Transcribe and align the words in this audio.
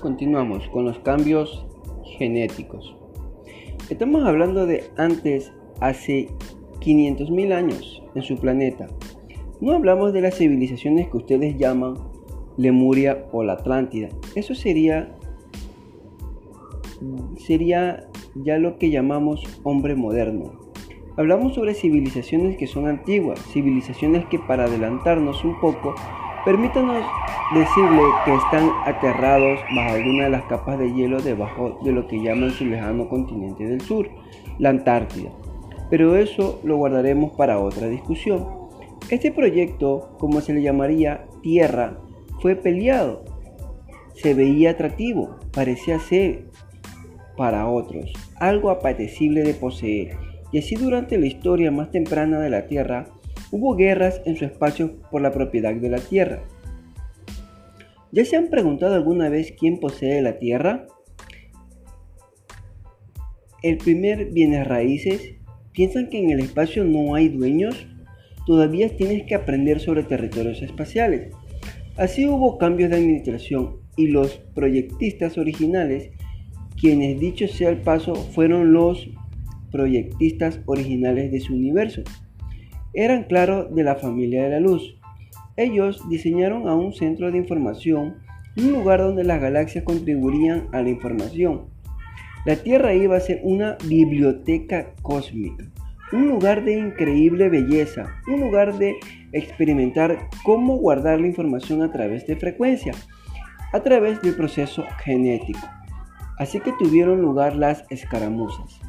continuamos 0.00 0.68
con 0.68 0.84
los 0.84 0.98
cambios 1.00 1.64
genéticos. 2.18 2.96
Estamos 3.88 4.24
hablando 4.24 4.66
de 4.66 4.84
antes, 4.96 5.52
hace 5.80 6.28
500.000 6.80 7.52
años 7.52 8.02
en 8.14 8.22
su 8.22 8.36
planeta. 8.36 8.86
No 9.60 9.72
hablamos 9.72 10.12
de 10.12 10.22
las 10.22 10.36
civilizaciones 10.36 11.08
que 11.10 11.16
ustedes 11.18 11.58
llaman 11.58 11.94
Lemuria 12.56 13.26
o 13.32 13.44
la 13.44 13.54
Atlántida. 13.54 14.08
Eso 14.34 14.54
sería 14.54 15.16
sería 17.38 18.08
ya 18.34 18.58
lo 18.58 18.78
que 18.78 18.90
llamamos 18.90 19.42
hombre 19.62 19.94
moderno. 19.94 20.52
Hablamos 21.16 21.54
sobre 21.54 21.74
civilizaciones 21.74 22.56
que 22.56 22.66
son 22.66 22.86
antiguas, 22.86 23.40
civilizaciones 23.52 24.24
que 24.26 24.38
para 24.38 24.64
adelantarnos 24.64 25.44
un 25.44 25.58
poco, 25.60 25.94
permítanos 26.44 27.04
decirle 27.54 28.02
que 28.24 28.34
están 28.34 28.70
aterrados 28.84 29.60
bajo 29.74 29.94
alguna 29.94 30.24
de 30.24 30.30
las 30.30 30.44
capas 30.44 30.78
de 30.78 30.92
hielo 30.92 31.20
debajo 31.20 31.78
de 31.82 31.92
lo 31.92 32.06
que 32.06 32.22
llaman 32.22 32.50
su 32.50 32.64
lejano 32.64 33.08
continente 33.08 33.66
del 33.66 33.80
sur, 33.80 34.08
la 34.58 34.70
Antártida. 34.70 35.30
Pero 35.90 36.16
eso 36.16 36.60
lo 36.62 36.76
guardaremos 36.76 37.32
para 37.32 37.58
otra 37.58 37.88
discusión. 37.88 38.46
Este 39.10 39.32
proyecto, 39.32 40.16
como 40.18 40.40
se 40.40 40.54
le 40.54 40.62
llamaría 40.62 41.26
Tierra, 41.42 41.98
fue 42.40 42.54
peleado. 42.54 43.24
Se 44.14 44.34
veía 44.34 44.70
atractivo, 44.70 45.36
parecía 45.52 45.98
ser 45.98 46.48
para 47.36 47.66
otros 47.66 48.12
algo 48.40 48.70
apetecible 48.70 49.42
de 49.42 49.54
poseer. 49.54 50.16
Y 50.50 50.58
así 50.58 50.74
durante 50.74 51.16
la 51.16 51.26
historia 51.26 51.70
más 51.70 51.90
temprana 51.90 52.40
de 52.40 52.50
la 52.50 52.66
Tierra, 52.66 53.06
hubo 53.50 53.76
guerras 53.76 54.22
en 54.24 54.36
su 54.36 54.44
espacio 54.44 55.00
por 55.10 55.22
la 55.22 55.32
propiedad 55.32 55.74
de 55.74 55.90
la 55.90 55.98
Tierra. 55.98 56.42
¿Ya 58.12 58.24
se 58.24 58.36
han 58.36 58.48
preguntado 58.48 58.94
alguna 58.94 59.28
vez 59.28 59.54
quién 59.56 59.78
posee 59.78 60.20
la 60.20 60.38
tierra? 60.38 60.86
El 63.62 63.78
primer 63.78 64.32
bienes 64.32 64.66
raíces. 64.66 65.36
¿Piensan 65.72 66.08
que 66.10 66.18
en 66.18 66.30
el 66.30 66.40
espacio 66.40 66.82
no 66.82 67.14
hay 67.14 67.28
dueños? 67.28 67.86
Todavía 68.46 68.96
tienes 68.96 69.24
que 69.26 69.36
aprender 69.36 69.78
sobre 69.78 70.02
territorios 70.02 70.60
espaciales. 70.60 71.32
Así 71.96 72.26
hubo 72.26 72.58
cambios 72.58 72.90
de 72.90 72.96
administración 72.96 73.76
y 73.96 74.08
los 74.08 74.38
proyectistas 74.54 75.38
originales, 75.38 76.10
quienes 76.80 77.20
dicho 77.20 77.46
sea 77.46 77.68
el 77.68 77.76
paso, 77.76 78.14
fueron 78.16 78.72
los 78.72 79.08
proyectistas 79.70 80.60
originales 80.66 81.30
de 81.30 81.40
su 81.40 81.54
universo. 81.54 82.02
Eran 82.92 83.24
claro 83.24 83.66
de 83.66 83.84
la 83.84 83.94
familia 83.94 84.44
de 84.44 84.50
la 84.50 84.60
luz. 84.60 84.98
Ellos 85.56 86.08
diseñaron 86.08 86.68
a 86.68 86.74
un 86.74 86.92
centro 86.92 87.30
de 87.30 87.38
información, 87.38 88.16
un 88.56 88.72
lugar 88.72 89.00
donde 89.00 89.24
las 89.24 89.40
galaxias 89.40 89.84
contribuirían 89.84 90.68
a 90.72 90.82
la 90.82 90.88
información. 90.88 91.66
La 92.46 92.56
Tierra 92.56 92.94
iba 92.94 93.16
a 93.16 93.20
ser 93.20 93.40
una 93.44 93.76
biblioteca 93.86 94.94
cósmica, 95.02 95.64
un 96.12 96.28
lugar 96.28 96.64
de 96.64 96.78
increíble 96.78 97.48
belleza, 97.48 98.16
un 98.26 98.40
lugar 98.40 98.76
de 98.78 98.96
experimentar 99.32 100.28
cómo 100.42 100.76
guardar 100.76 101.20
la 101.20 101.28
información 101.28 101.82
a 101.82 101.92
través 101.92 102.26
de 102.26 102.36
frecuencia, 102.36 102.92
a 103.72 103.80
través 103.80 104.20
del 104.22 104.34
proceso 104.34 104.84
genético. 105.04 105.68
Así 106.38 106.58
que 106.60 106.72
tuvieron 106.72 107.20
lugar 107.20 107.54
las 107.54 107.84
escaramuzas. 107.90 108.80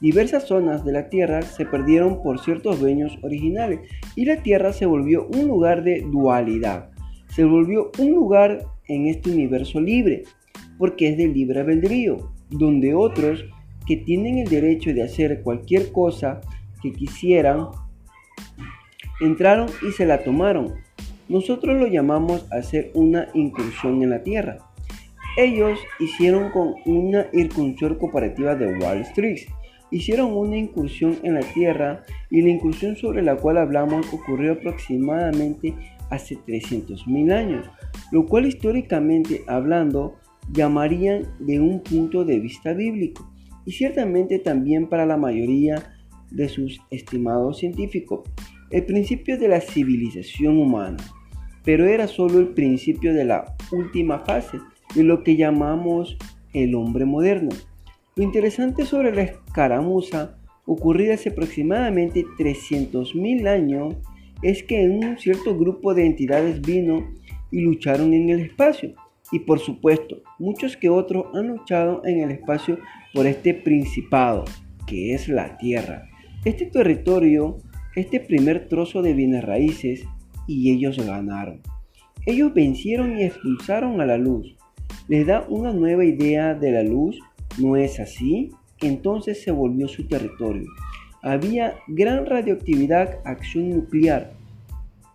Diversas 0.00 0.46
zonas 0.46 0.84
de 0.84 0.92
la 0.92 1.08
Tierra 1.08 1.40
se 1.40 1.64
perdieron 1.64 2.22
por 2.22 2.38
ciertos 2.40 2.80
dueños 2.80 3.18
originales 3.22 3.80
y 4.14 4.26
la 4.26 4.42
Tierra 4.42 4.74
se 4.74 4.84
volvió 4.84 5.26
un 5.28 5.48
lugar 5.48 5.84
de 5.84 6.02
dualidad. 6.02 6.90
Se 7.28 7.44
volvió 7.44 7.90
un 7.98 8.10
lugar 8.10 8.66
en 8.88 9.06
este 9.06 9.30
universo 9.30 9.80
libre, 9.80 10.24
porque 10.78 11.08
es 11.08 11.16
del 11.16 11.32
libre 11.32 11.60
albedrío, 11.60 12.30
donde 12.50 12.94
otros 12.94 13.44
que 13.86 13.96
tienen 13.96 14.38
el 14.38 14.48
derecho 14.48 14.92
de 14.92 15.02
hacer 15.02 15.42
cualquier 15.42 15.90
cosa 15.92 16.40
que 16.82 16.92
quisieran, 16.92 17.68
entraron 19.20 19.68
y 19.86 19.92
se 19.92 20.04
la 20.04 20.22
tomaron. 20.22 20.74
Nosotros 21.28 21.76
lo 21.76 21.86
llamamos 21.86 22.46
hacer 22.52 22.90
una 22.94 23.28
incursión 23.32 24.02
en 24.02 24.10
la 24.10 24.22
Tierra. 24.22 24.58
Ellos 25.38 25.78
hicieron 26.00 26.50
con 26.50 26.74
una 26.84 27.26
incursión 27.32 27.96
cooperativa 27.96 28.54
de 28.54 28.78
Wall 28.78 29.00
Street 29.02 29.40
hicieron 29.96 30.32
una 30.32 30.56
incursión 30.56 31.18
en 31.22 31.34
la 31.34 31.40
Tierra 31.40 32.02
y 32.30 32.42
la 32.42 32.50
incursión 32.50 32.96
sobre 32.96 33.22
la 33.22 33.36
cual 33.36 33.58
hablamos 33.58 34.06
ocurrió 34.12 34.52
aproximadamente 34.52 35.74
hace 36.10 36.36
300.000 36.36 37.32
años, 37.32 37.66
lo 38.12 38.26
cual 38.26 38.46
históricamente 38.46 39.42
hablando 39.46 40.16
llamarían 40.52 41.22
de 41.40 41.60
un 41.60 41.82
punto 41.82 42.24
de 42.24 42.38
vista 42.38 42.72
bíblico 42.72 43.32
y 43.64 43.72
ciertamente 43.72 44.38
también 44.38 44.88
para 44.88 45.06
la 45.06 45.16
mayoría 45.16 45.92
de 46.30 46.48
sus 46.48 46.80
estimados 46.90 47.58
científicos, 47.58 48.28
el 48.70 48.84
principio 48.84 49.38
de 49.38 49.48
la 49.48 49.60
civilización 49.60 50.58
humana, 50.58 50.98
pero 51.64 51.86
era 51.86 52.06
solo 52.06 52.38
el 52.38 52.48
principio 52.48 53.12
de 53.12 53.24
la 53.24 53.56
última 53.72 54.20
fase 54.20 54.58
de 54.94 55.02
lo 55.02 55.22
que 55.24 55.36
llamamos 55.36 56.16
el 56.52 56.74
hombre 56.74 57.04
moderno. 57.04 57.50
Lo 58.18 58.24
interesante 58.24 58.86
sobre 58.86 59.14
la 59.14 59.24
escaramuza 59.24 60.38
ocurrida 60.64 61.12
hace 61.12 61.28
aproximadamente 61.28 62.24
300.000 62.24 63.46
años 63.46 63.94
es 64.40 64.62
que 64.62 64.88
un 64.88 65.18
cierto 65.18 65.54
grupo 65.54 65.92
de 65.92 66.06
entidades 66.06 66.62
vino 66.62 67.12
y 67.50 67.60
lucharon 67.60 68.14
en 68.14 68.30
el 68.30 68.40
espacio. 68.40 68.94
Y 69.32 69.40
por 69.40 69.58
supuesto, 69.58 70.22
muchos 70.38 70.78
que 70.78 70.88
otros 70.88 71.26
han 71.34 71.48
luchado 71.48 72.00
en 72.06 72.20
el 72.22 72.30
espacio 72.30 72.78
por 73.12 73.26
este 73.26 73.52
principado, 73.52 74.46
que 74.86 75.12
es 75.12 75.28
la 75.28 75.58
Tierra. 75.58 76.08
Este 76.46 76.64
territorio, 76.64 77.58
este 77.96 78.18
primer 78.18 78.66
trozo 78.66 79.02
de 79.02 79.12
bienes 79.12 79.44
raíces, 79.44 80.06
y 80.46 80.72
ellos 80.72 80.96
ganaron. 81.04 81.60
Ellos 82.24 82.54
vencieron 82.54 83.18
y 83.18 83.24
expulsaron 83.24 84.00
a 84.00 84.06
la 84.06 84.16
luz. 84.16 84.56
Les 85.06 85.26
da 85.26 85.44
una 85.50 85.74
nueva 85.74 86.06
idea 86.06 86.54
de 86.54 86.70
la 86.70 86.82
luz 86.82 87.20
no 87.58 87.76
es 87.76 88.00
así, 88.00 88.50
entonces 88.80 89.42
se 89.42 89.50
volvió 89.50 89.88
su 89.88 90.06
territorio. 90.06 90.68
Había 91.22 91.74
gran 91.88 92.26
radioactividad, 92.26 93.18
acción 93.24 93.70
nuclear. 93.70 94.32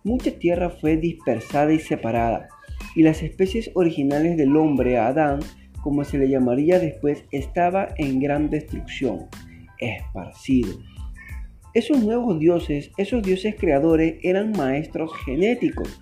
Mucha 0.04 0.32
tierra 0.32 0.70
fue 0.70 0.96
dispersada 0.96 1.72
y 1.72 1.78
separada, 1.78 2.48
y 2.94 3.02
las 3.02 3.22
especies 3.22 3.70
originales 3.74 4.36
del 4.36 4.56
hombre, 4.56 4.98
Adán, 4.98 5.40
como 5.82 6.04
se 6.04 6.18
le 6.18 6.28
llamaría 6.28 6.78
después, 6.78 7.24
estaba 7.30 7.88
en 7.96 8.20
gran 8.20 8.50
destrucción, 8.50 9.26
esparcido. 9.78 10.78
Esos 11.74 12.02
nuevos 12.02 12.38
dioses, 12.38 12.90
esos 12.98 13.22
dioses 13.22 13.54
creadores, 13.58 14.16
eran 14.22 14.52
maestros 14.52 15.10
genéticos. 15.24 16.00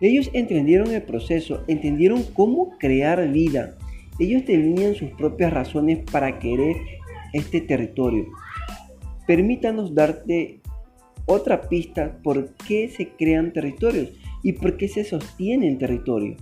Ellos 0.00 0.30
entendieron 0.34 0.90
el 0.90 1.02
proceso, 1.02 1.64
entendieron 1.68 2.22
cómo 2.34 2.76
crear 2.78 3.26
vida, 3.30 3.76
ellos 4.18 4.44
tenían 4.44 4.94
sus 4.94 5.10
propias 5.10 5.52
razones 5.52 6.00
para 6.10 6.38
querer 6.38 6.76
este 7.32 7.60
territorio. 7.60 8.26
Permítanos 9.26 9.94
darte 9.94 10.60
otra 11.26 11.62
pista 11.68 12.18
por 12.22 12.54
qué 12.66 12.88
se 12.88 13.10
crean 13.10 13.52
territorios 13.52 14.10
y 14.42 14.52
por 14.52 14.76
qué 14.76 14.88
se 14.88 15.04
sostienen 15.04 15.78
territorios. 15.78 16.40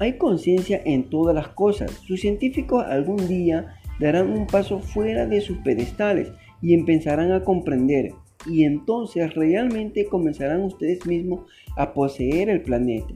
Hay 0.00 0.16
conciencia 0.16 0.80
en 0.84 1.10
todas 1.10 1.34
las 1.34 1.48
cosas. 1.48 1.90
Sus 2.06 2.20
científicos 2.20 2.84
algún 2.84 3.26
día 3.26 3.74
darán 3.98 4.30
un 4.30 4.46
paso 4.46 4.78
fuera 4.78 5.26
de 5.26 5.40
sus 5.40 5.58
pedestales 5.58 6.30
y 6.62 6.74
empezarán 6.74 7.32
a 7.32 7.42
comprender. 7.42 8.12
Y 8.46 8.64
entonces 8.64 9.34
realmente 9.34 10.06
comenzarán 10.06 10.62
ustedes 10.62 11.04
mismos 11.06 11.40
a 11.76 11.92
poseer 11.92 12.48
el 12.48 12.62
planeta. 12.62 13.12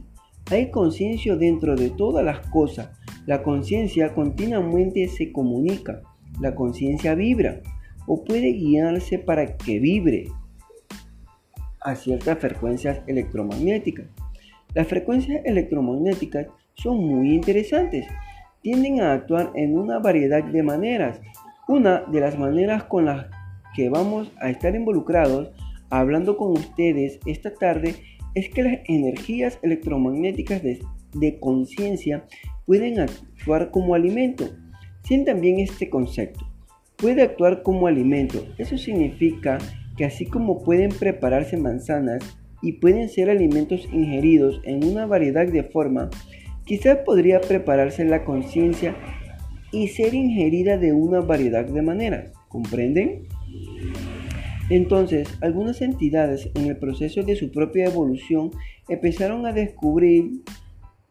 Hay 0.51 0.69
conciencia 0.71 1.37
dentro 1.37 1.75
de 1.75 1.89
todas 1.89 2.25
las 2.25 2.45
cosas. 2.47 2.89
La 3.25 3.41
conciencia 3.41 4.13
continuamente 4.13 5.07
se 5.07 5.31
comunica. 5.31 6.01
La 6.41 6.55
conciencia 6.55 7.15
vibra 7.15 7.61
o 8.05 8.23
puede 8.23 8.51
guiarse 8.53 9.19
para 9.19 9.57
que 9.57 9.79
vibre 9.79 10.27
a 11.81 11.95
ciertas 11.95 12.39
frecuencias 12.39 13.01
electromagnéticas. 13.07 14.07
Las 14.73 14.87
frecuencias 14.87 15.41
electromagnéticas 15.45 16.47
son 16.75 16.97
muy 17.05 17.33
interesantes. 17.33 18.07
Tienden 18.61 19.01
a 19.01 19.13
actuar 19.13 19.51
en 19.55 19.77
una 19.77 19.99
variedad 19.99 20.43
de 20.43 20.63
maneras. 20.63 21.21
Una 21.67 22.01
de 22.01 22.19
las 22.19 22.37
maneras 22.37 22.83
con 22.85 23.05
las 23.05 23.27
que 23.75 23.89
vamos 23.89 24.31
a 24.39 24.49
estar 24.49 24.75
involucrados 24.75 25.51
hablando 25.89 26.37
con 26.37 26.51
ustedes 26.51 27.19
esta 27.25 27.53
tarde 27.53 27.95
es 28.33 28.49
que 28.49 28.63
las 28.63 28.79
energías 28.87 29.59
electromagnéticas 29.61 30.63
de, 30.63 31.39
conciencia 31.39 32.25
pueden 32.65 32.99
actuar 32.99 33.71
como 33.71 33.95
alimento. 33.95 34.49
Sientan 35.03 35.41
bien 35.41 35.59
este 35.59 35.89
concepto. 35.89 36.45
Puede 36.97 37.21
actuar 37.21 37.63
como 37.63 37.87
alimento. 37.87 38.45
Eso 38.57 38.77
significa 38.77 39.57
que 39.97 40.05
así 40.05 40.25
como 40.25 40.63
pueden 40.63 40.89
prepararse 40.89 41.57
manzanas 41.57 42.37
y 42.61 42.73
pueden 42.73 43.09
ser 43.09 43.29
alimentos 43.29 43.87
ingeridos 43.91 44.61
en 44.63 44.83
una 44.85 45.05
variedad 45.05 45.45
de 45.45 45.63
formas, 45.63 46.09
Quizás 46.65 46.99
podría 46.99 47.41
prepararse 47.41 48.05
la 48.05 48.23
conciencia 48.23 48.95
y 49.71 49.89
ser 49.89 50.13
ingerida 50.13 50.77
de 50.77 50.93
una 50.93 51.19
variedad 51.19 51.65
de 51.65 51.81
maneras. 51.81 52.31
¿Comprenden? 52.47 53.27
Entonces, 54.69 55.27
algunas 55.41 55.81
entidades 55.81 56.49
en 56.55 56.67
el 56.67 56.77
proceso 56.77 57.23
de 57.23 57.35
su 57.35 57.51
propia 57.51 57.87
evolución 57.87 58.51
empezaron 58.87 59.45
a 59.45 59.51
descubrir 59.51 60.43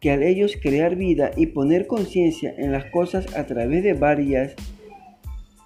que 0.02 0.10
al 0.10 0.22
ellos 0.22 0.58
crear 0.60 0.96
vida 0.96 1.30
y 1.36 1.46
poner 1.46 1.86
conciencia 1.86 2.52
en 2.58 2.72
las 2.72 2.84
cosas 2.86 3.34
a 3.34 3.46
través 3.46 3.82
de 3.82 3.94
varias 3.94 4.54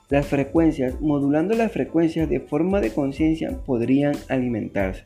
las 0.08 0.26
frecuencias, 0.26 1.00
modulando 1.00 1.56
las 1.56 1.72
frecuencias 1.72 2.28
de 2.28 2.38
forma 2.38 2.80
de 2.80 2.92
conciencia, 2.92 3.58
podrían 3.64 4.14
alimentarse. 4.28 5.02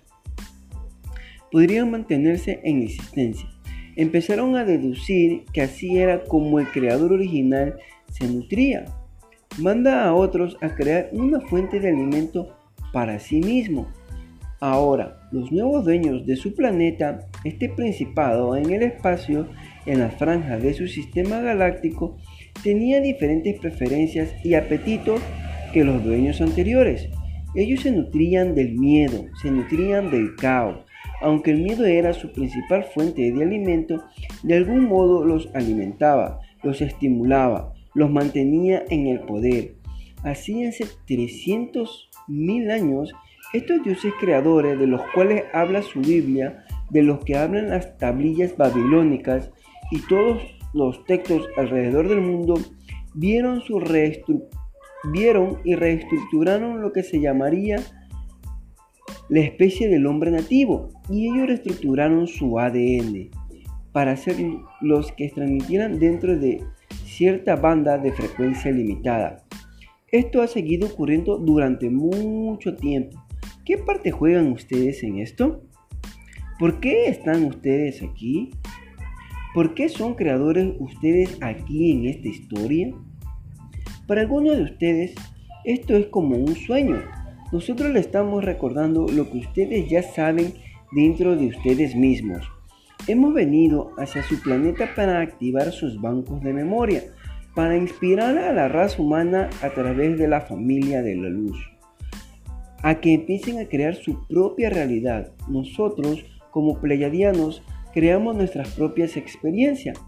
Podrían 1.51 1.91
mantenerse 1.91 2.61
en 2.65 2.83
existencia. 2.83 3.49
Empezaron 3.97 4.57
a 4.57 4.67
deducir 4.67 5.45
que 5.55 5.63
así 5.63 5.97
era 5.97 6.25
como 6.25 6.61
el 6.61 6.67
creador 6.67 7.15
original 7.15 7.77
se 8.13 8.29
nutría. 8.29 8.85
Manda 9.59 10.05
a 10.05 10.13
otros 10.13 10.59
a 10.61 10.75
crear 10.75 11.09
una 11.13 11.41
fuente 11.41 11.81
de 11.81 11.89
alimento 11.89 12.55
para 12.93 13.19
sí 13.19 13.41
mismo 13.41 13.89
Ahora, 14.61 15.20
los 15.31 15.53
nuevos 15.53 15.85
dueños 15.85 16.27
de 16.27 16.37
su 16.37 16.55
planeta, 16.55 17.29
este 17.45 17.69
principado 17.69 18.57
en 18.57 18.71
el 18.71 18.83
espacio, 18.83 19.49
en 19.87 20.01
la 20.01 20.11
franja 20.11 20.59
de 20.59 20.75
su 20.75 20.89
sistema 20.89 21.41
galáctico, 21.41 22.17
tenía 22.63 23.01
diferentes 23.01 23.59
preferencias 23.61 24.35
y 24.45 24.55
apetitos 24.55 25.21
que 25.73 25.85
los 25.85 26.03
dueños 26.05 26.41
anteriores. 26.41 27.09
Ellos 27.55 27.81
se 27.81 27.93
nutrían 27.93 28.55
del 28.55 28.75
miedo, 28.79 29.27
se 29.41 29.51
nutrían 29.51 30.11
del 30.11 30.37
caos. 30.37 30.85
Aunque 31.21 31.51
el 31.51 31.63
miedo 31.63 31.85
era 31.85 32.13
su 32.13 32.33
principal 32.33 32.85
fuente 32.85 33.31
de 33.31 33.43
alimento, 33.43 34.03
de 34.43 34.55
algún 34.55 34.85
modo 34.85 35.25
los 35.25 35.55
alimentaba, 35.55 36.41
los 36.63 36.81
estimulaba, 36.81 37.75
los 37.95 38.11
mantenía 38.11 38.85
en 38.89 39.07
el 39.07 39.21
poder. 39.21 39.75
Así 40.23 40.65
hace 40.65 40.85
300.000 41.09 42.71
años, 42.71 43.13
estos 43.53 43.83
dioses 43.83 44.13
creadores 44.21 44.79
de 44.79 44.87
los 44.87 45.03
cuales 45.13 45.45
habla 45.53 45.83
su 45.83 46.01
Biblia, 46.01 46.65
de 46.91 47.03
los 47.03 47.25
que 47.25 47.37
hablan 47.37 47.71
las 47.71 47.99
tablillas 47.99 48.57
babilónicas 48.57 49.51
y 49.91 50.01
todos 50.07 50.41
los 50.73 51.05
textos 51.05 51.49
alrededor 51.57 52.09
del 52.09 52.21
mundo, 52.21 52.55
vieron, 53.15 53.61
su 53.61 53.79
y 55.65 55.75
reestructuraron 55.75 56.83
lo 56.83 56.93
que 56.93 57.03
se 57.03 57.21
llamaría 57.21 57.81
la 59.29 59.41
especie 59.41 59.89
del 59.89 60.07
hombre 60.07 60.31
nativo 60.31 60.91
y 61.09 61.29
ellos 61.29 61.49
reestructuraron 61.49 62.27
su 62.27 62.59
ADN 62.59 63.31
para 63.93 64.17
ser 64.17 64.37
los 64.81 65.11
que 65.13 65.29
transmitieran 65.31 65.99
dentro 65.99 66.37
de 66.39 66.63
cierta 67.05 67.57
banda 67.57 67.99
de 67.99 68.13
frecuencia 68.13 68.71
limitada. 68.71 69.43
Esto 70.13 70.43
ha 70.43 70.47
seguido 70.47 70.89
ocurriendo 70.89 71.39
durante 71.39 71.89
mucho 71.89 72.77
tiempo 72.77 73.19
¿Qué 73.65 73.77
parte 73.77 74.11
juegan 74.11 74.53
ustedes 74.53 75.03
en 75.03 75.19
esto? 75.19 75.63
¿Por 76.59 76.81
qué 76.81 77.09
están 77.09 77.45
ustedes 77.45 78.03
aquí? 78.03 78.51
¿Por 79.55 79.75
qué 79.75 79.91
son 79.91 80.15
creadores 80.15 80.73
ustedes 80.79 81.37
aquí 81.43 81.93
en 81.93 82.07
esta 82.07 82.29
historia? 82.29 82.95
Para 84.07 84.23
algunos 84.23 84.57
de 84.57 84.63
ustedes, 84.63 85.15
esto 85.67 85.95
es 85.95 86.07
como 86.07 86.37
un 86.37 86.57
sueño. 86.57 87.03
Nosotros 87.53 87.93
le 87.93 88.01
estamos 88.01 88.43
recordando 88.43 89.07
lo 89.09 89.31
que 89.31 89.39
ustedes 89.39 89.91
ya 89.91 90.03
saben 90.03 90.55
dentro 90.93 91.37
de 91.37 91.49
ustedes 91.49 91.95
mismos. 91.95 92.43
Hemos 93.09 93.35
venido 93.35 93.93
hacia 93.99 94.23
su 94.23 94.41
planeta 94.41 94.89
para 94.97 95.21
activar 95.21 95.71
sus 95.71 96.01
bancos 96.01 96.43
de 96.43 96.55
memoria, 96.55 97.03
para 97.55 97.77
inspirar 97.77 98.39
a 98.39 98.55
la 98.55 98.69
raza 98.69 99.03
humana 99.03 99.51
a 99.63 99.69
través 99.69 100.19
de 100.19 100.29
la 100.29 100.41
familia 100.41 101.03
de 101.03 101.17
la 101.17 101.29
luz 101.29 101.59
a 102.83 103.01
que 103.01 103.15
empiecen 103.15 103.59
a 103.59 103.69
crear 103.69 103.95
su 103.95 104.27
propia 104.27 104.71
realidad. 104.71 105.33
Nosotros, 105.49 106.25
como 106.51 106.81
pleyadianos, 106.81 107.63
creamos 107.93 108.37
nuestras 108.37 108.75
propias 108.75 109.17
experiencias. 109.17 109.99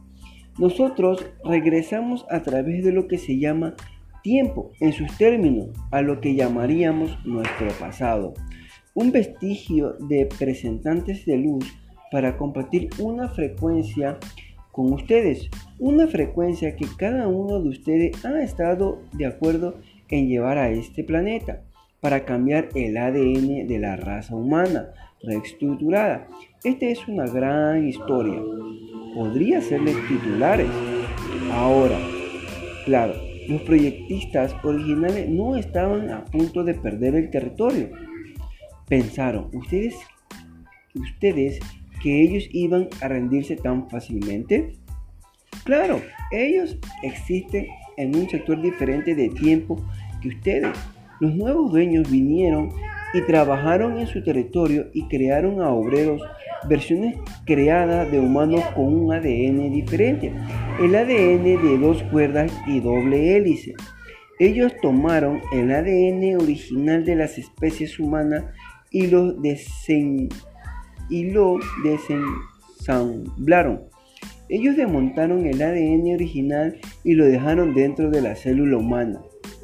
Nosotros 0.59 1.25
regresamos 1.45 2.25
a 2.31 2.43
través 2.43 2.85
de 2.85 2.93
lo 2.93 3.09
que 3.09 3.19
se 3.19 3.39
llama 3.39 3.75
tiempo, 4.23 4.71
en 4.81 4.93
sus 4.93 5.17
términos, 5.17 5.71
a 5.91 6.03
lo 6.03 6.21
que 6.21 6.35
llamaríamos 6.35 7.19
nuestro 7.25 7.69
pasado. 7.81 8.35
Un 8.95 9.11
vestigio 9.11 9.95
de 10.09 10.27
presentantes 10.39 11.25
de 11.27 11.39
luz 11.39 11.67
para 12.11 12.37
compartir 12.37 12.91
una 12.99 13.29
frecuencia 13.29 14.19
con 14.71 14.93
ustedes, 14.93 15.49
una 15.79 16.07
frecuencia 16.07 16.77
que 16.77 16.87
cada 16.97 17.27
uno 17.27 17.61
de 17.61 17.71
ustedes 17.71 18.25
ha 18.25 18.43
estado 18.43 19.01
de 19.13 19.27
acuerdo 19.27 19.79
en 20.09 20.29
llevar 20.29 20.59
a 20.59 20.71
este 20.71 21.05
planeta 21.05 21.63
para 22.03 22.25
cambiar 22.25 22.69
el 22.75 22.97
ADN 22.97 23.69
de 23.69 23.79
la 23.79 23.95
raza 23.95 24.35
humana 24.35 24.89
reestructurada. 25.23 26.27
Esta 26.65 26.87
es 26.87 27.07
una 27.07 27.27
gran 27.27 27.87
historia. 27.87 28.41
Podría 29.15 29.61
serles 29.61 29.97
titulares. 30.09 30.69
Ahora, 31.53 31.97
claro, 32.85 33.15
los 33.49 33.63
proyectistas 33.63 34.53
originales 34.65 35.29
no 35.29 35.55
estaban 35.55 36.11
a 36.11 36.25
punto 36.25 36.65
de 36.65 36.75
perder 36.75 37.15
el 37.15 37.31
territorio. 37.31 37.91
Pensaron, 38.89 39.51
ustedes, 39.53 39.95
ustedes 40.97 41.61
que 42.03 42.21
ellos 42.21 42.49
iban 42.51 42.89
a 43.01 43.07
rendirse 43.07 43.55
tan 43.55 43.89
fácilmente. 43.89 44.73
Claro, 45.63 46.03
ellos 46.33 46.77
existen 47.05 47.69
en 47.97 48.17
un 48.17 48.29
sector 48.29 48.61
diferente 48.61 49.15
de 49.15 49.29
tiempo 49.29 49.81
que 50.21 50.31
ustedes 50.31 50.77
los 51.23 51.35
nuevos 51.37 51.71
dueños 51.71 52.11
vinieron 52.11 52.71
y 53.15 53.21
trabajaron 53.21 53.97
en 53.97 54.09
su 54.09 54.25
territorio 54.25 54.89
y 54.93 55.07
crearon 55.07 55.63
a 55.63 55.71
obreros 55.71 56.21
versiones 56.69 57.15
creadas 57.47 58.11
de 58.11 58.19
humanos 58.19 58.65
con 58.75 58.87
un 58.93 59.13
ADN 59.13 59.71
diferente, 59.71 60.33
el 60.81 60.97
ADN 60.97 61.45
de 61.45 61.79
dos 61.79 62.03
cuerdas 62.11 62.53
y 62.67 62.81
doble 62.81 63.37
hélice. 63.37 63.75
Ellos 64.41 64.73
tomaron 64.83 65.41
el 65.53 65.71
ADN 65.71 66.43
original 66.43 67.05
de 67.05 67.15
las 67.15 67.39
especies 67.39 68.01
humanas 68.01 68.43
y 68.91 69.07
lo, 69.07 69.33
desen 69.33 70.29
y 71.09 71.31
lo 71.31 71.61
desensamblaron. 71.85 73.83
Ellos 74.49 74.77
desmontaron 74.77 75.47
el 75.47 75.63
ADN 75.63 76.15
original 76.15 76.81
y 77.05 77.15
lo 77.15 77.27
dejaron 77.27 77.75
dentro 77.75 78.11
de 78.11 78.23
la 78.23 78.35
célula 78.35 78.79
humana. 78.79 79.21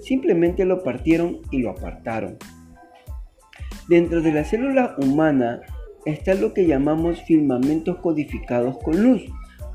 Simplemente 0.09 0.65
lo 0.65 0.83
partieron 0.83 1.43
y 1.51 1.59
lo 1.59 1.69
apartaron. 1.69 2.39
Dentro 3.91 4.23
de 4.23 4.33
la 4.33 4.43
célula 4.43 4.97
humana 4.97 5.61
está 6.07 6.33
lo 6.33 6.55
que 6.55 6.67
llamamos 6.67 7.21
filamentos 7.25 7.99
codificados 7.99 8.79
con 8.79 9.03
luz, 9.03 9.27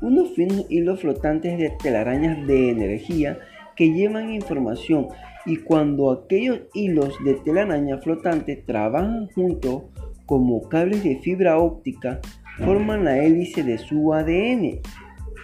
unos 0.02 0.34
finos 0.34 0.66
hilos 0.68 1.02
flotantes 1.02 1.56
de 1.56 1.70
telarañas 1.80 2.44
de 2.48 2.70
energía 2.70 3.38
que 3.76 3.92
llevan 3.92 4.34
información 4.34 5.06
y 5.46 5.58
cuando 5.58 6.10
aquellos 6.10 6.62
hilos 6.74 7.14
de 7.24 7.34
telaraña 7.34 7.98
flotante 7.98 8.56
trabajan 8.56 9.28
juntos 9.36 9.84
como 10.26 10.68
cables 10.68 11.04
de 11.04 11.20
fibra 11.20 11.58
óptica, 11.58 12.20
forman 12.58 13.04
la 13.04 13.18
hélice 13.18 13.62
de 13.62 13.78
su 13.78 14.12
ADN. 14.12 14.80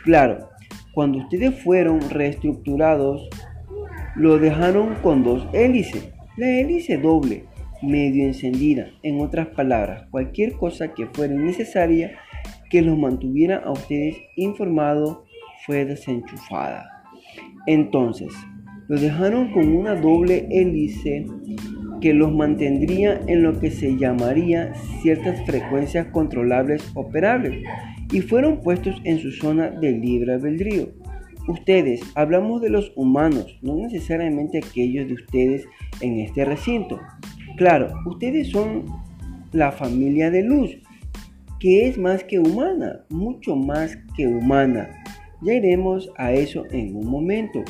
Claro, 0.02 0.48
cuando 0.94 1.18
ustedes 1.18 1.62
fueron 1.62 2.00
reestructurados 2.10 3.28
lo 4.16 4.38
dejaron 4.38 4.94
con 5.02 5.22
dos 5.22 5.46
hélices. 5.52 6.12
La 6.36 6.48
hélice 6.48 6.98
doble, 6.98 7.44
medio 7.82 8.24
encendida, 8.24 8.88
en 9.02 9.20
otras 9.20 9.48
palabras, 9.48 10.06
cualquier 10.10 10.52
cosa 10.54 10.94
que 10.94 11.06
fuera 11.06 11.34
necesaria 11.34 12.12
que 12.70 12.82
los 12.82 12.96
mantuviera 12.96 13.58
a 13.58 13.72
ustedes 13.72 14.16
informados 14.36 15.18
fue 15.66 15.84
desenchufada. 15.84 16.86
Entonces, 17.66 18.32
lo 18.88 18.98
dejaron 18.98 19.52
con 19.52 19.68
una 19.68 19.94
doble 19.94 20.48
hélice 20.50 21.26
que 22.00 22.14
los 22.14 22.32
mantendría 22.32 23.20
en 23.26 23.42
lo 23.42 23.60
que 23.60 23.70
se 23.70 23.96
llamaría 23.96 24.72
ciertas 25.02 25.44
frecuencias 25.44 26.06
controlables 26.06 26.90
operables 26.94 27.62
y 28.10 28.20
fueron 28.20 28.60
puestos 28.60 29.00
en 29.04 29.18
su 29.18 29.30
zona 29.30 29.70
de 29.70 29.92
libre 29.92 30.34
albedrío. 30.34 30.88
Ustedes, 31.48 32.02
hablamos 32.14 32.60
de 32.60 32.70
los 32.70 32.92
humanos, 32.96 33.58
no 33.62 33.74
necesariamente 33.74 34.58
aquellos 34.58 35.08
de 35.08 35.14
ustedes 35.14 35.66
en 36.00 36.20
este 36.20 36.44
recinto. 36.44 37.00
Claro, 37.56 37.92
ustedes 38.06 38.50
son 38.50 38.84
la 39.52 39.72
familia 39.72 40.30
de 40.30 40.42
luz, 40.42 40.78
que 41.58 41.88
es 41.88 41.98
más 41.98 42.24
que 42.24 42.38
humana, 42.38 43.04
mucho 43.08 43.56
más 43.56 43.96
que 44.16 44.26
humana. 44.26 44.90
Ya 45.42 45.54
iremos 45.54 46.10
a 46.16 46.32
eso 46.32 46.64
en 46.70 46.94
un 46.94 47.06
momento. 47.06 47.60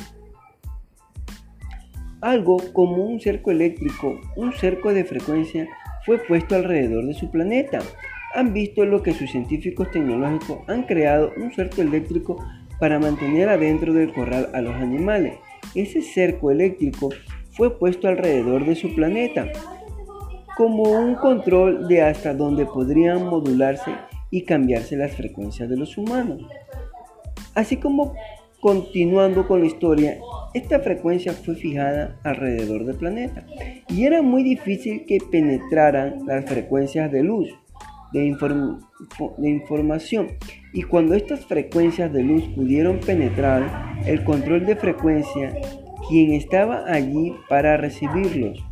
Algo 2.19 2.57
como 2.73 3.05
un 3.05 3.19
cerco 3.19 3.51
eléctrico, 3.51 4.19
un 4.35 4.51
cerco 4.53 4.93
de 4.93 5.05
frecuencia, 5.05 5.67
fue 6.05 6.17
puesto 6.19 6.55
alrededor 6.55 7.05
de 7.05 7.13
su 7.13 7.29
planeta. 7.31 7.79
han 8.33 8.53
visto 8.53 8.85
lo 8.85 9.03
que 9.03 9.11
sus 9.11 9.29
científicos 9.29 9.91
tecnológicos 9.91 10.59
han 10.67 10.83
creado 10.83 11.33
un 11.35 11.51
cerco 11.51 11.81
eléctrico 11.81 12.37
para 12.81 12.97
mantener 12.97 13.47
adentro 13.47 13.93
del 13.93 14.11
corral 14.11 14.49
a 14.55 14.61
los 14.61 14.73
animales. 14.73 15.35
Ese 15.75 16.01
cerco 16.01 16.49
eléctrico 16.49 17.09
fue 17.51 17.77
puesto 17.77 18.07
alrededor 18.07 18.65
de 18.65 18.75
su 18.75 18.95
planeta 18.95 19.47
como 20.57 20.81
un 20.83 21.13
control 21.13 21.87
de 21.87 22.01
hasta 22.01 22.33
dónde 22.33 22.65
podrían 22.65 23.27
modularse 23.27 23.91
y 24.31 24.45
cambiarse 24.45 24.97
las 24.97 25.11
frecuencias 25.11 25.69
de 25.69 25.77
los 25.77 25.95
humanos. 25.95 26.41
Así 27.53 27.77
como 27.77 28.15
continuando 28.59 29.47
con 29.47 29.59
la 29.59 29.67
historia, 29.67 30.17
esta 30.55 30.79
frecuencia 30.79 31.33
fue 31.33 31.53
fijada 31.53 32.19
alrededor 32.23 32.85
del 32.85 32.95
planeta 32.95 33.45
y 33.89 34.05
era 34.05 34.23
muy 34.23 34.41
difícil 34.41 35.05
que 35.05 35.19
penetraran 35.31 36.25
las 36.25 36.45
frecuencias 36.45 37.11
de 37.11 37.21
luz 37.21 37.47
de, 38.11 38.35
de 39.37 39.49
información 39.49 40.27
y 40.73 40.83
cuando 40.83 41.15
estas 41.15 41.45
frecuencias 41.45 42.11
de 42.13 42.23
luz 42.23 42.43
pudieron 42.55 42.99
penetrar 42.99 44.03
el 44.05 44.23
control 44.23 44.65
de 44.65 44.75
frecuencia, 44.75 45.53
quien 46.09 46.33
estaba 46.33 46.83
allí 46.87 47.33
para 47.49 47.77
recibirlos. 47.77 48.63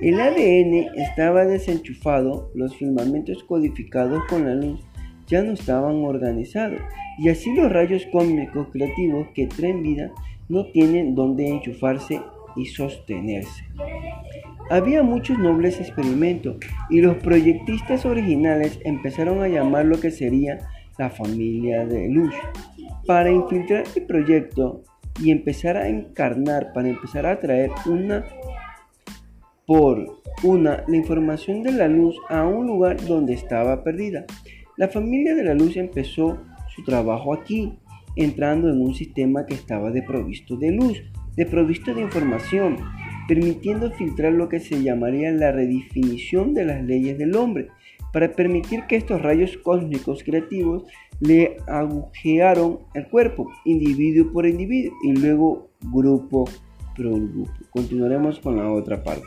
El 0.00 0.20
ADN 0.20 0.88
estaba 0.96 1.44
desenchufado, 1.44 2.50
los 2.54 2.76
filamentos 2.76 3.44
codificados 3.44 4.22
con 4.28 4.44
la 4.44 4.54
luz 4.54 4.80
ya 5.26 5.42
no 5.42 5.52
estaban 5.52 6.04
organizados 6.04 6.80
y 7.18 7.28
así 7.28 7.54
los 7.54 7.72
rayos 7.72 8.04
cósmicos 8.12 8.68
creativos 8.72 9.28
que 9.34 9.46
traen 9.46 9.82
vida 9.82 10.10
no 10.48 10.66
tienen 10.72 11.14
dónde 11.14 11.48
enchufarse 11.48 12.20
y 12.56 12.66
sostenerse. 12.66 13.64
Había 14.70 15.02
muchos 15.02 15.38
nobles 15.38 15.78
experimentos 15.78 16.56
y 16.88 17.00
los 17.00 17.16
proyectistas 17.16 18.06
originales 18.06 18.78
empezaron 18.84 19.42
a 19.42 19.48
llamar 19.48 19.84
lo 19.84 20.00
que 20.00 20.10
sería 20.10 20.58
la 20.98 21.10
familia 21.10 21.84
de 21.84 22.08
luz 22.08 22.34
para 23.06 23.30
infiltrar 23.30 23.84
el 23.94 24.06
proyecto 24.06 24.82
y 25.20 25.30
empezar 25.30 25.76
a 25.76 25.88
encarnar, 25.88 26.72
para 26.72 26.88
empezar 26.88 27.26
a 27.26 27.38
traer 27.38 27.70
una 27.86 28.24
por 29.66 30.22
una 30.42 30.84
la 30.86 30.96
información 30.96 31.62
de 31.62 31.72
la 31.72 31.88
luz 31.88 32.16
a 32.28 32.46
un 32.46 32.66
lugar 32.66 33.04
donde 33.06 33.34
estaba 33.34 33.82
perdida. 33.82 34.24
La 34.76 34.88
familia 34.88 35.34
de 35.34 35.44
la 35.44 35.54
luz 35.54 35.76
empezó 35.76 36.38
su 36.74 36.82
trabajo 36.84 37.32
aquí, 37.32 37.78
entrando 38.16 38.68
en 38.68 38.80
un 38.80 38.94
sistema 38.94 39.46
que 39.46 39.54
estaba 39.54 39.90
desprovisto 39.90 40.56
de 40.56 40.72
luz, 40.72 41.02
desprovisto 41.36 41.94
de 41.94 42.02
información, 42.02 42.78
permitiendo 43.28 43.90
filtrar 43.92 44.32
lo 44.32 44.48
que 44.48 44.60
se 44.60 44.82
llamaría 44.82 45.30
la 45.32 45.52
redefinición 45.52 46.54
de 46.54 46.64
las 46.64 46.82
leyes 46.84 47.18
del 47.18 47.36
hombre, 47.36 47.68
para 48.12 48.32
permitir 48.32 48.84
que 48.88 48.96
estos 48.96 49.20
rayos 49.22 49.56
cósmicos 49.58 50.22
creativos 50.22 50.84
le 51.20 51.56
agujearon 51.66 52.80
el 52.94 53.08
cuerpo, 53.08 53.50
individuo 53.64 54.32
por 54.32 54.46
individuo, 54.46 54.96
y 55.02 55.12
luego 55.14 55.70
grupo 55.92 56.44
por 56.96 57.06
grupo. 57.06 57.50
Continuaremos 57.70 58.38
con 58.38 58.56
la 58.56 58.70
otra 58.70 59.02
parte. 59.02 59.26